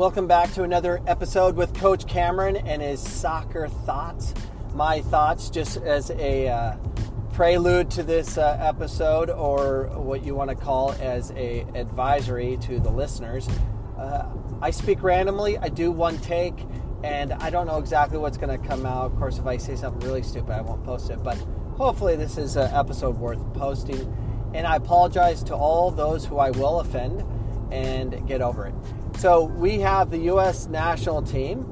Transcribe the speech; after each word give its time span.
Welcome 0.00 0.26
back 0.28 0.54
to 0.54 0.62
another 0.62 1.02
episode 1.06 1.56
with 1.56 1.74
Coach 1.74 2.06
Cameron 2.06 2.56
and 2.56 2.80
his 2.80 3.06
soccer 3.06 3.68
thoughts. 3.68 4.32
My 4.72 5.02
thoughts, 5.02 5.50
just 5.50 5.76
as 5.76 6.10
a 6.12 6.48
uh, 6.48 6.76
prelude 7.34 7.90
to 7.90 8.02
this 8.02 8.38
uh, 8.38 8.56
episode, 8.58 9.28
or 9.28 9.90
what 9.98 10.24
you 10.24 10.34
want 10.34 10.48
to 10.48 10.56
call 10.56 10.92
as 10.92 11.32
a 11.32 11.66
advisory 11.74 12.56
to 12.62 12.80
the 12.80 12.88
listeners. 12.88 13.46
Uh, 13.98 14.24
I 14.62 14.70
speak 14.70 15.02
randomly. 15.02 15.58
I 15.58 15.68
do 15.68 15.92
one 15.92 16.16
take, 16.20 16.58
and 17.04 17.34
I 17.34 17.50
don't 17.50 17.66
know 17.66 17.76
exactly 17.76 18.16
what's 18.16 18.38
going 18.38 18.58
to 18.58 18.66
come 18.66 18.86
out. 18.86 19.12
Of 19.12 19.18
course, 19.18 19.36
if 19.36 19.44
I 19.44 19.58
say 19.58 19.76
something 19.76 20.00
really 20.08 20.22
stupid, 20.22 20.52
I 20.52 20.62
won't 20.62 20.82
post 20.82 21.10
it. 21.10 21.22
But 21.22 21.36
hopefully, 21.76 22.16
this 22.16 22.38
is 22.38 22.56
an 22.56 22.72
episode 22.72 23.18
worth 23.18 23.52
posting. 23.52 24.50
And 24.54 24.66
I 24.66 24.76
apologize 24.76 25.42
to 25.44 25.54
all 25.54 25.90
those 25.90 26.24
who 26.24 26.38
I 26.38 26.52
will 26.52 26.80
offend, 26.80 27.22
and 27.70 28.26
get 28.26 28.40
over 28.40 28.66
it. 28.66 28.74
So 29.20 29.44
we 29.44 29.80
have 29.80 30.10
the 30.10 30.16
U.S. 30.32 30.66
national 30.68 31.20
team 31.20 31.70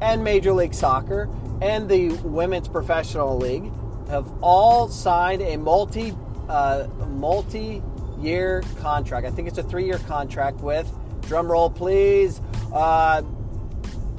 and 0.00 0.22
Major 0.22 0.52
League 0.52 0.74
Soccer 0.74 1.28
and 1.60 1.88
the 1.88 2.10
Women's 2.22 2.68
Professional 2.68 3.36
League 3.36 3.72
have 4.08 4.32
all 4.40 4.86
signed 4.86 5.42
a 5.42 5.56
multi 5.56 6.14
uh, 6.48 6.86
multi 7.08 7.82
year 8.20 8.62
contract. 8.78 9.26
I 9.26 9.32
think 9.32 9.48
it's 9.48 9.58
a 9.58 9.64
three 9.64 9.86
year 9.86 9.98
contract 10.06 10.60
with 10.60 10.88
drum 11.22 11.50
roll 11.50 11.68
please 11.68 12.40
uh, 12.72 13.22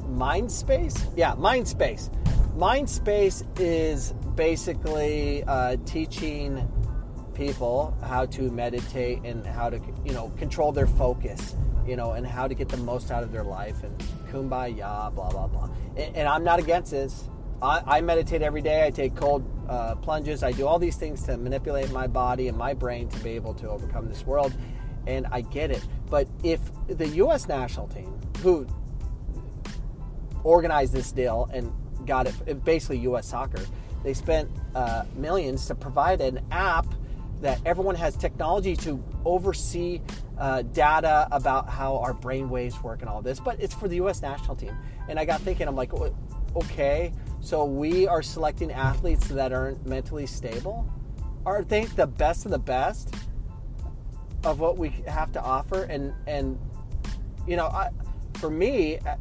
Mindspace. 0.09 1.13
Yeah, 1.15 1.33
Mindspace. 1.35 2.09
Mindspace 2.57 3.57
is 3.57 4.11
basically 4.35 5.45
uh, 5.45 5.77
teaching 5.85 6.69
people 7.35 7.97
how 8.03 8.25
to 8.25 8.51
meditate 8.51 9.21
and 9.23 9.45
how 9.45 9.69
to 9.69 9.79
you 10.03 10.11
know 10.11 10.27
control 10.37 10.73
their 10.73 10.87
focus 10.87 11.55
you 11.87 11.95
know, 11.95 12.13
and 12.13 12.25
how 12.25 12.47
to 12.47 12.53
get 12.53 12.69
the 12.69 12.77
most 12.77 13.11
out 13.11 13.23
of 13.23 13.31
their 13.31 13.43
life 13.43 13.83
and 13.83 13.97
kumbaya, 14.31 15.13
blah, 15.13 15.29
blah, 15.29 15.47
blah. 15.47 15.69
And, 15.95 16.15
and 16.15 16.27
I'm 16.27 16.43
not 16.43 16.59
against 16.59 16.91
this. 16.91 17.29
I, 17.61 17.81
I, 17.85 18.01
meditate 18.01 18.41
every 18.41 18.61
day. 18.61 18.85
I 18.85 18.89
take 18.89 19.15
cold 19.15 19.43
uh, 19.69 19.95
plunges. 19.95 20.43
I 20.43 20.51
do 20.51 20.67
all 20.67 20.77
these 20.77 20.97
things 20.97 21.23
to 21.23 21.37
manipulate 21.37 21.91
my 21.91 22.05
body 22.07 22.47
and 22.47 22.57
my 22.57 22.73
brain 22.73 23.07
to 23.09 23.19
be 23.19 23.31
able 23.31 23.53
to 23.55 23.69
overcome 23.69 24.09
this 24.09 24.25
world. 24.25 24.53
And 25.07 25.25
I 25.31 25.41
get 25.41 25.71
it. 25.71 25.85
But 26.09 26.27
if 26.43 26.59
the 26.87 27.07
U.S. 27.07 27.47
national 27.47 27.87
team, 27.87 28.19
who 28.41 28.67
organized 30.43 30.93
this 30.93 31.11
deal 31.11 31.49
and 31.53 31.71
got 32.05 32.27
it, 32.27 32.63
basically 32.65 32.97
U.S. 32.99 33.27
soccer, 33.27 33.63
they 34.03 34.13
spent 34.13 34.49
uh, 34.75 35.05
millions 35.15 35.65
to 35.67 35.75
provide 35.75 36.21
an 36.21 36.41
app 36.51 36.85
that 37.45 37.61
everyone 37.63 37.93
has 37.93 38.17
technology 38.17 38.75
to 38.75 39.01
oversee 39.23 40.01
uh, 40.39 40.63
data 40.63 41.27
about 41.31 41.69
how 41.69 41.95
our 41.97 42.11
brain 42.11 42.49
waves 42.49 42.81
work 42.81 43.01
and 43.01 43.09
all 43.09 43.21
this, 43.21 43.39
but 43.39 43.61
it's 43.61 43.75
for 43.75 43.87
the 43.87 43.97
U.S. 43.97 44.23
national 44.23 44.55
team. 44.55 44.75
And 45.07 45.19
I 45.19 45.25
got 45.25 45.41
thinking, 45.41 45.67
I'm 45.67 45.75
like, 45.75 45.91
okay, 46.55 47.13
so 47.41 47.63
we 47.63 48.07
are 48.07 48.23
selecting 48.23 48.71
athletes 48.71 49.27
that 49.27 49.53
aren't 49.53 49.85
mentally 49.85 50.25
stable. 50.25 50.91
Are 51.45 51.63
they 51.63 51.85
the 51.85 52.07
best 52.07 52.45
of 52.45 52.51
the 52.51 52.57
best 52.57 53.13
of 54.43 54.59
what 54.59 54.79
we 54.79 54.89
have 55.05 55.31
to 55.33 55.41
offer? 55.41 55.83
And 55.83 56.15
and 56.25 56.57
you 57.47 57.57
know, 57.57 57.67
I, 57.67 57.89
for 58.39 58.49
me, 58.49 58.95
at, 59.05 59.19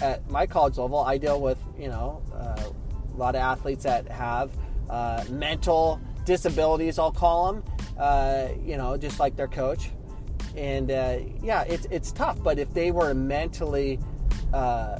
at, 0.00 0.30
my 0.30 0.46
college 0.46 0.78
level, 0.78 1.00
I 1.00 1.18
deal 1.18 1.42
with 1.42 1.62
you 1.78 1.88
know 1.88 2.22
uh, 2.34 2.70
a 3.12 3.16
lot 3.18 3.34
of 3.34 3.42
athletes 3.42 3.84
that 3.84 4.08
have 4.08 4.50
uh, 4.88 5.24
mental 5.28 6.00
disabilities. 6.26 6.98
I'll 6.98 7.10
call 7.10 7.52
them. 7.52 7.64
Uh, 7.98 8.48
you 8.62 8.76
know, 8.76 8.98
just 8.98 9.18
like 9.18 9.36
their 9.36 9.48
coach 9.48 9.88
and 10.56 10.90
uh, 10.90 11.18
yeah, 11.42 11.62
it's 11.62 11.86
it's 11.90 12.12
tough. 12.12 12.42
But 12.42 12.58
if 12.58 12.72
they 12.72 12.90
were 12.90 13.14
mentally 13.14 14.00
uh, 14.52 14.98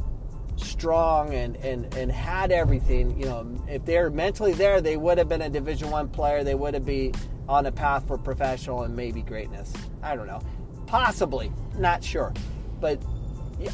strong 0.56 1.34
and, 1.34 1.56
and 1.56 1.93
and 1.95 2.12
had 2.12 2.53
everything, 2.53 3.19
you 3.19 3.27
know, 3.27 3.65
if 3.69 3.84
they're 3.84 4.11
mentally 4.11 4.53
there, 4.53 4.81
they 4.81 4.97
would 4.97 5.19
have 5.19 5.28
been 5.28 5.43
a 5.43 5.49
Division 5.49 5.91
One 5.91 6.09
player. 6.09 6.45
They 6.45 6.55
would 6.55 6.75
have 6.75 6.84
been 6.84 7.15
on 7.49 7.67
a 7.67 7.73
path 7.73 8.06
for 8.06 8.19
professional 8.19 8.83
and 8.83 8.95
maybe 8.95 9.23
greatness. 9.23 9.73
I 10.03 10.15
don't 10.15 10.27
know, 10.27 10.41
possibly, 10.87 11.50
not 11.79 12.05
sure, 12.05 12.34
but 12.81 13.03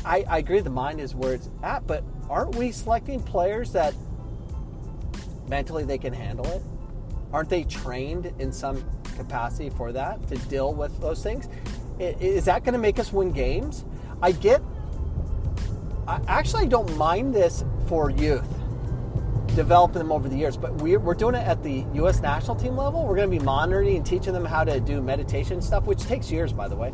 I, 0.04 0.24
I 0.28 0.38
agree. 0.38 0.60
The 0.60 0.70
mind 0.70 1.00
is 1.00 1.14
where 1.14 1.34
it's 1.34 1.50
at, 1.62 1.86
but 1.86 2.04
aren't 2.30 2.54
we 2.54 2.70
selecting 2.70 3.20
players 3.22 3.72
that 3.72 3.94
mentally 5.48 5.84
they 5.84 5.98
can 5.98 6.12
handle 6.12 6.46
it? 6.46 6.62
Aren't 7.32 7.48
they 7.48 7.64
trained 7.64 8.32
in 8.38 8.52
some 8.52 8.84
capacity 9.12 9.70
for 9.70 9.92
that 9.92 10.26
to 10.28 10.36
deal 10.36 10.72
with 10.72 11.00
those 11.00 11.22
things. 11.22 11.48
Is 11.98 12.46
that 12.46 12.64
going 12.64 12.72
to 12.72 12.78
make 12.78 12.98
us 12.98 13.12
win 13.12 13.32
games? 13.32 13.84
I 14.20 14.32
get. 14.32 14.62
I 16.06 16.20
actually 16.26 16.66
don't 16.66 16.96
mind 16.96 17.34
this 17.34 17.64
for 17.86 18.10
youth, 18.10 18.48
developing 19.54 19.98
them 19.98 20.10
over 20.10 20.28
the 20.28 20.36
years. 20.36 20.56
But 20.56 20.74
we're, 20.82 21.14
doing 21.14 21.34
it 21.36 21.46
at 21.46 21.62
the 21.62 21.84
U.S. 21.94 22.20
national 22.20 22.56
team 22.56 22.76
level. 22.76 23.06
We're 23.06 23.16
going 23.16 23.30
to 23.30 23.38
be 23.38 23.44
monitoring 23.44 23.96
and 23.96 24.04
teaching 24.04 24.32
them 24.32 24.44
how 24.44 24.64
to 24.64 24.80
do 24.80 25.00
meditation 25.00 25.62
stuff, 25.62 25.84
which 25.84 26.02
takes 26.02 26.30
years, 26.30 26.52
by 26.52 26.66
the 26.66 26.76
way, 26.76 26.92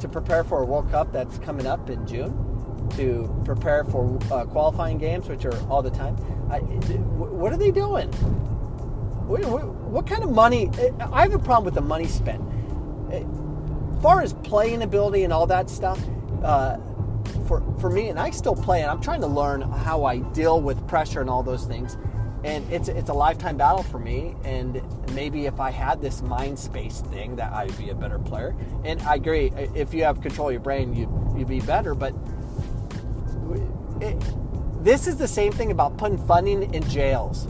to 0.00 0.08
prepare 0.08 0.42
for 0.42 0.62
a 0.62 0.64
World 0.64 0.90
Cup 0.90 1.12
that's 1.12 1.38
coming 1.38 1.66
up 1.66 1.88
in 1.90 2.06
June 2.06 2.46
to 2.96 3.42
prepare 3.44 3.84
for 3.84 4.18
uh, 4.32 4.44
qualifying 4.46 4.98
games, 4.98 5.28
which 5.28 5.44
are 5.44 5.56
all 5.68 5.80
the 5.80 5.90
time. 5.90 6.16
I, 6.50 6.58
what 6.58 7.52
are 7.52 7.56
they 7.56 7.70
doing? 7.70 8.10
What, 9.30 10.06
kind 10.08 10.24
of 10.24 10.30
money? 10.30 10.70
I 11.12 11.22
have 11.22 11.32
a 11.32 11.38
problem 11.38 11.64
with 11.64 11.74
the 11.74 11.80
money 11.80 12.08
spent. 12.08 12.42
As 13.12 14.02
far 14.02 14.22
as 14.22 14.32
playing 14.32 14.82
ability 14.82 15.22
and 15.22 15.32
all 15.32 15.46
that 15.46 15.70
stuff, 15.70 16.00
uh, 16.42 16.78
for 17.46 17.62
for 17.80 17.90
me, 17.90 18.08
and 18.08 18.18
I 18.18 18.30
still 18.30 18.56
play, 18.56 18.82
and 18.82 18.90
I'm 18.90 19.00
trying 19.00 19.20
to 19.20 19.26
learn 19.26 19.60
how 19.60 20.04
I 20.04 20.18
deal 20.18 20.60
with 20.60 20.86
pressure 20.88 21.20
and 21.20 21.30
all 21.30 21.44
those 21.44 21.64
things. 21.64 21.96
And 22.42 22.68
it's 22.72 22.88
it's 22.88 23.10
a 23.10 23.14
lifetime 23.14 23.56
battle 23.56 23.84
for 23.84 23.98
me. 24.00 24.34
And 24.42 24.82
maybe 25.14 25.46
if 25.46 25.60
I 25.60 25.70
had 25.70 26.00
this 26.00 26.22
mind 26.22 26.58
space 26.58 27.00
thing, 27.00 27.36
that 27.36 27.52
I'd 27.52 27.76
be 27.78 27.90
a 27.90 27.94
better 27.94 28.18
player. 28.18 28.56
And 28.84 29.00
I 29.02 29.14
agree, 29.14 29.52
if 29.74 29.94
you 29.94 30.02
have 30.04 30.20
control 30.22 30.48
of 30.48 30.52
your 30.52 30.62
brain, 30.62 30.94
you 30.94 31.34
you'd 31.36 31.48
be 31.48 31.60
better. 31.60 31.94
But 31.94 32.14
it, 34.00 34.16
this 34.82 35.06
is 35.06 35.16
the 35.18 35.28
same 35.28 35.52
thing 35.52 35.70
about 35.70 35.98
putting 35.98 36.18
funding 36.26 36.74
in 36.74 36.88
jails 36.88 37.46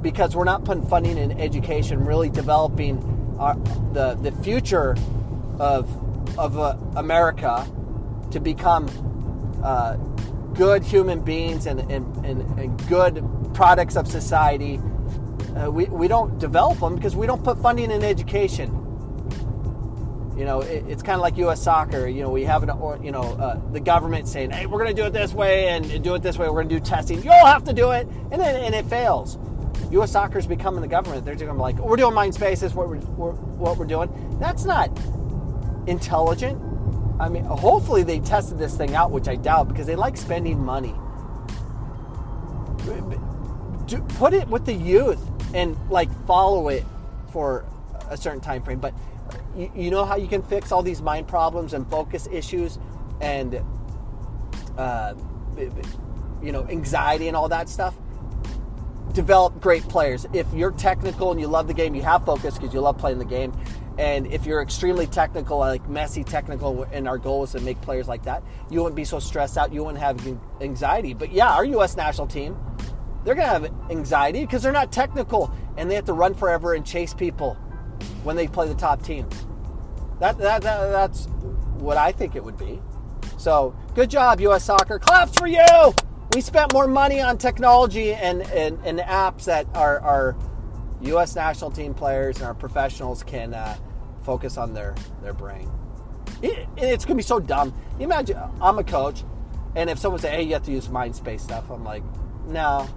because 0.00 0.34
we're 0.34 0.44
not 0.44 0.64
putting 0.64 0.86
funding 0.86 1.18
in 1.18 1.38
education, 1.40 2.04
really 2.04 2.28
developing 2.28 3.36
our, 3.38 3.54
the 3.92 4.14
the 4.22 4.32
future 4.42 4.96
of 5.58 5.88
of 6.38 6.58
uh, 6.58 6.76
America 6.96 7.66
to 8.30 8.40
become 8.40 8.88
uh, 9.62 9.96
good 10.54 10.82
human 10.82 11.20
beings 11.20 11.66
and, 11.66 11.80
and, 11.90 12.24
and, 12.24 12.58
and, 12.58 12.88
good 12.88 13.24
products 13.54 13.96
of 13.96 14.06
society. 14.08 14.80
Uh, 15.56 15.70
we, 15.70 15.84
we 15.86 16.08
don't 16.08 16.38
develop 16.38 16.78
them 16.80 16.94
because 16.94 17.14
we 17.14 17.26
don't 17.26 17.44
put 17.44 17.58
funding 17.58 17.90
in 17.90 18.02
education. 18.02 18.70
You 20.36 20.44
know, 20.46 20.60
it, 20.60 20.84
it's 20.88 21.02
kind 21.02 21.16
of 21.16 21.20
like 21.20 21.36
U.S. 21.36 21.62
soccer. 21.62 22.06
You 22.06 22.22
know, 22.22 22.30
we 22.30 22.44
have 22.44 22.62
an, 22.62 22.70
or, 22.70 22.98
you 23.02 23.12
know, 23.12 23.22
uh, 23.22 23.60
the 23.70 23.80
government 23.80 24.26
saying, 24.26 24.50
"Hey, 24.50 24.66
we're 24.66 24.82
going 24.82 24.94
to 24.94 25.00
do 25.00 25.06
it 25.06 25.12
this 25.12 25.32
way 25.32 25.68
and 25.68 26.02
do 26.02 26.14
it 26.14 26.22
this 26.22 26.38
way. 26.38 26.48
We're 26.48 26.64
going 26.64 26.70
to 26.70 26.78
do 26.78 26.80
testing. 26.80 27.22
You'll 27.22 27.46
have 27.46 27.64
to 27.64 27.72
do 27.72 27.90
it," 27.92 28.06
and 28.30 28.40
then 28.40 28.56
and 28.56 28.74
it 28.74 28.86
fails. 28.86 29.38
U.S. 29.92 30.12
Soccer 30.12 30.38
is 30.38 30.46
becoming 30.46 30.80
the 30.80 30.88
government. 30.88 31.24
They're 31.24 31.34
doing 31.34 31.58
like, 31.58 31.78
we're 31.78 31.96
doing 31.96 32.14
mind 32.14 32.34
space. 32.34 32.62
Is 32.62 32.74
what 32.74 32.88
we're, 32.88 32.98
we're, 32.98 33.32
what 33.32 33.76
we're 33.76 33.86
doing. 33.86 34.36
That's 34.40 34.64
not 34.64 34.90
intelligent. 35.86 36.60
I 37.20 37.28
mean, 37.28 37.44
hopefully 37.44 38.02
they 38.02 38.20
tested 38.20 38.58
this 38.58 38.76
thing 38.76 38.94
out, 38.94 39.10
which 39.10 39.28
I 39.28 39.36
doubt 39.36 39.68
because 39.68 39.86
they 39.86 39.96
like 39.96 40.16
spending 40.16 40.58
money. 40.58 40.94
Put 44.16 44.32
it 44.32 44.48
with 44.48 44.64
the 44.64 44.72
youth 44.72 45.20
and 45.54 45.76
like 45.90 46.10
follow 46.26 46.68
it 46.68 46.84
for 47.30 47.64
a 48.08 48.16
certain 48.16 48.40
time 48.40 48.62
frame. 48.62 48.80
But 48.80 48.94
you, 49.56 49.70
you 49.74 49.90
know 49.90 50.04
how 50.04 50.16
you 50.16 50.28
can 50.28 50.42
fix 50.42 50.72
all 50.72 50.82
these 50.82 51.02
mind 51.02 51.28
problems 51.28 51.74
and 51.74 51.88
focus 51.90 52.28
issues 52.32 52.78
and 53.20 53.62
uh, 54.78 55.14
you 56.42 56.52
know 56.52 56.66
anxiety 56.68 57.28
and 57.28 57.36
all 57.36 57.48
that 57.48 57.68
stuff 57.68 57.94
develop 59.12 59.60
great 59.60 59.82
players. 59.84 60.26
If 60.32 60.52
you're 60.54 60.70
technical 60.70 61.30
and 61.30 61.40
you 61.40 61.46
love 61.46 61.66
the 61.66 61.74
game, 61.74 61.94
you 61.94 62.02
have 62.02 62.24
focus 62.24 62.58
because 62.58 62.72
you 62.72 62.80
love 62.80 62.98
playing 62.98 63.18
the 63.18 63.24
game. 63.24 63.52
And 63.98 64.26
if 64.32 64.46
you're 64.46 64.62
extremely 64.62 65.06
technical, 65.06 65.58
like 65.58 65.86
Messi 65.86 66.24
technical, 66.24 66.84
and 66.84 67.06
our 67.06 67.18
goal 67.18 67.44
is 67.44 67.52
to 67.52 67.60
make 67.60 67.80
players 67.82 68.08
like 68.08 68.22
that, 68.24 68.42
you 68.70 68.80
wouldn't 68.80 68.96
be 68.96 69.04
so 69.04 69.18
stressed 69.18 69.58
out. 69.58 69.72
You 69.72 69.84
wouldn't 69.84 70.02
have 70.02 70.26
anxiety. 70.60 71.12
But 71.12 71.32
yeah, 71.32 71.52
our 71.52 71.64
U.S. 71.64 71.96
national 71.96 72.26
team, 72.26 72.56
they're 73.24 73.34
going 73.34 73.46
to 73.46 73.52
have 73.52 73.90
anxiety 73.90 74.40
because 74.40 74.62
they're 74.62 74.72
not 74.72 74.92
technical 74.92 75.54
and 75.76 75.90
they 75.90 75.94
have 75.94 76.06
to 76.06 76.14
run 76.14 76.34
forever 76.34 76.74
and 76.74 76.86
chase 76.86 77.12
people 77.12 77.54
when 78.22 78.36
they 78.36 78.48
play 78.48 78.66
the 78.66 78.74
top 78.74 79.02
teams. 79.02 79.46
That, 80.20 80.38
that, 80.38 80.62
that 80.62 80.90
that's 80.90 81.26
what 81.78 81.96
I 81.96 82.12
think 82.12 82.34
it 82.34 82.42
would 82.42 82.56
be. 82.56 82.80
So 83.36 83.76
good 83.94 84.08
job, 84.08 84.40
U.S. 84.40 84.64
Soccer. 84.64 84.98
Claps 84.98 85.36
for 85.36 85.46
you! 85.46 85.94
We 86.34 86.40
spent 86.40 86.72
more 86.72 86.86
money 86.86 87.20
on 87.20 87.36
technology 87.36 88.14
and, 88.14 88.42
and, 88.42 88.78
and 88.86 88.98
apps 89.00 89.44
that 89.44 89.66
our, 89.74 90.00
our 90.00 90.36
U.S. 91.02 91.36
national 91.36 91.70
team 91.70 91.92
players 91.92 92.36
and 92.36 92.46
our 92.46 92.54
professionals 92.54 93.22
can 93.22 93.52
uh, 93.52 93.76
focus 94.22 94.56
on 94.56 94.72
their, 94.72 94.94
their 95.22 95.34
brain. 95.34 95.70
It, 96.40 96.66
it's 96.78 97.04
going 97.04 97.16
to 97.16 97.22
be 97.22 97.22
so 97.22 97.38
dumb. 97.38 97.74
Imagine 98.00 98.38
I'm 98.60 98.78
a 98.78 98.84
coach, 98.84 99.24
and 99.76 99.90
if 99.90 99.98
someone 99.98 100.20
say, 100.20 100.30
"Hey, 100.30 100.42
you 100.42 100.54
have 100.54 100.64
to 100.64 100.72
use 100.72 100.88
mind 100.88 101.14
space 101.14 101.42
stuff," 101.42 101.70
I'm 101.70 101.84
like, 101.84 102.02
"No, 102.46 102.88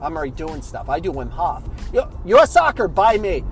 I'm 0.00 0.16
already 0.16 0.32
doing 0.32 0.62
stuff. 0.62 0.88
I 0.88 1.00
do 1.00 1.12
Wim 1.12 1.30
Hof. 1.30 1.64
U.S. 2.24 2.52
Soccer, 2.52 2.88
buy 2.88 3.18
me. 3.18 3.44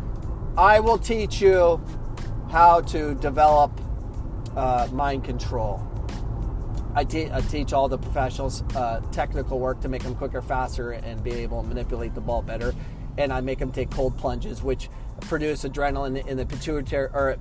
I 0.57 0.81
will 0.81 0.99
teach 0.99 1.41
you 1.41 1.83
how 2.51 2.81
to 2.83 3.15
develop 3.17 3.79
uh, 4.57 4.89
mind 4.93 5.25
control. 5.25 5.88
I, 6.99 7.05
te- 7.05 7.31
I, 7.31 7.41
teach 7.43 7.73
all 7.73 7.89
the 7.89 7.97
professionals 7.97 8.63
uh, 8.75 9.01
technical 9.13 9.61
work 9.61 9.81
to 9.83 9.89
make 9.89 10.03
them 10.03 10.17
quicker, 10.17 10.43
faster, 10.43 10.91
and 10.91 11.23
be 11.23 11.31
able 11.31 11.63
to 11.63 11.69
manipulate 11.69 12.13
the 12.13 12.21
ball 12.21 12.43
better. 12.43 12.75
And 13.17 13.33
I 13.33 13.41
make 13.41 13.61
them 13.61 13.71
take 13.71 13.89
cold 13.89 14.19
plunges, 14.19 14.65
which 14.65 14.89
produce 15.21 15.63
adrenaline 15.63 16.27
in 16.27 16.37
the 16.37 16.45
pituitary, 16.45 17.09
or 17.13 17.37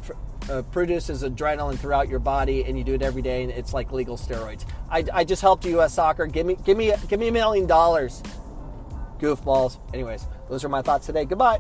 uh, 0.51 0.61
produces 0.61 1.23
adrenaline 1.23 1.79
throughout 1.79 2.07
your 2.07 2.19
body, 2.19 2.65
and 2.65 2.77
you 2.77 2.83
do 2.83 2.93
it 2.93 3.01
every 3.01 3.23
day, 3.23 3.41
and 3.41 3.51
it's 3.51 3.73
like 3.73 3.91
legal 3.91 4.15
steroids. 4.15 4.63
I, 4.91 5.03
I 5.11 5.23
just 5.23 5.41
helped 5.41 5.65
U.S. 5.65 5.95
Soccer. 5.95 6.27
Give 6.27 6.45
me, 6.45 6.55
give 6.63 6.77
me, 6.77 6.93
give 7.07 7.19
me 7.19 7.29
a 7.29 7.31
million 7.31 7.65
dollars. 7.65 8.21
Goofballs. 9.17 9.79
Anyways, 9.91 10.27
those 10.51 10.63
are 10.63 10.69
my 10.69 10.83
thoughts 10.83 11.07
today. 11.07 11.25
Goodbye. 11.25 11.57